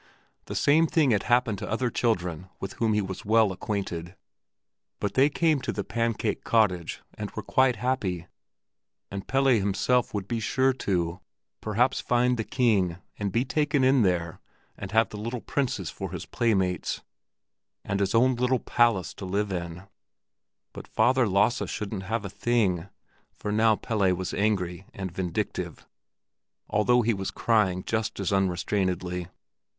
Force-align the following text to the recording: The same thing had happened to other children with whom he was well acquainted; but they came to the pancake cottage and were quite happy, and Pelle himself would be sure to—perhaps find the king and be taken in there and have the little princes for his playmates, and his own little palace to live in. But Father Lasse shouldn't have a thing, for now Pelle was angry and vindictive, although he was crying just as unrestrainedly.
The 0.45 0.55
same 0.55 0.87
thing 0.87 1.11
had 1.11 1.21
happened 1.29 1.59
to 1.59 1.69
other 1.69 1.91
children 1.91 2.49
with 2.59 2.73
whom 2.73 2.93
he 2.93 3.01
was 3.03 3.23
well 3.23 3.51
acquainted; 3.51 4.15
but 4.99 5.13
they 5.13 5.29
came 5.29 5.61
to 5.61 5.71
the 5.71 5.83
pancake 5.83 6.43
cottage 6.43 7.03
and 7.13 7.29
were 7.29 7.43
quite 7.43 7.75
happy, 7.75 8.25
and 9.11 9.27
Pelle 9.27 9.45
himself 9.45 10.11
would 10.11 10.27
be 10.27 10.39
sure 10.39 10.73
to—perhaps 10.73 11.99
find 12.01 12.37
the 12.37 12.43
king 12.43 12.97
and 13.19 13.31
be 13.31 13.45
taken 13.45 13.83
in 13.83 14.01
there 14.01 14.39
and 14.75 14.91
have 14.91 15.09
the 15.09 15.19
little 15.19 15.39
princes 15.39 15.91
for 15.91 16.09
his 16.09 16.25
playmates, 16.25 17.03
and 17.85 17.99
his 17.99 18.15
own 18.15 18.33
little 18.33 18.57
palace 18.57 19.13
to 19.13 19.25
live 19.25 19.51
in. 19.51 19.83
But 20.73 20.87
Father 20.87 21.27
Lasse 21.27 21.69
shouldn't 21.69 22.05
have 22.09 22.25
a 22.25 22.29
thing, 22.31 22.89
for 23.35 23.51
now 23.51 23.75
Pelle 23.75 24.15
was 24.15 24.33
angry 24.33 24.87
and 24.95 25.11
vindictive, 25.11 25.85
although 26.67 27.03
he 27.03 27.13
was 27.13 27.29
crying 27.29 27.83
just 27.83 28.19
as 28.19 28.31
unrestrainedly. 28.33 29.27